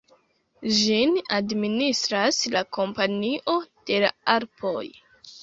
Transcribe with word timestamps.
Ĝin 0.77 1.11
administras 1.37 2.39
la 2.55 2.65
Kompanio 2.79 3.59
de 3.91 4.01
la 4.07 4.13
Alpoj. 4.39 4.85